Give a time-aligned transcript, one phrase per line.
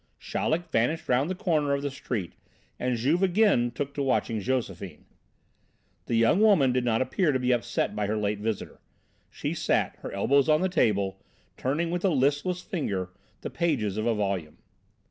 [0.17, 2.33] Chaleck vanished round the corner of the street,
[2.79, 5.05] and Juve again took to watching Josephine!
[6.07, 8.79] The young woman did not appear to be upset by her late visitor.
[9.29, 11.19] She sat, her elbows on the table,
[11.55, 13.11] turning with a listless finger
[13.41, 14.57] the pages of a volume.